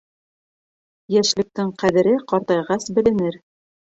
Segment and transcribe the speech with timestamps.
[1.15, 3.41] Йәшлектең ҡәҙере ҡартайғас беленер.